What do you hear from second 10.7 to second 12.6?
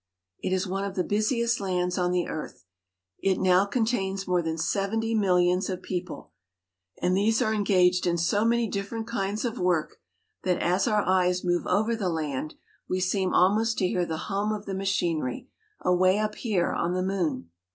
our eyes move over the land,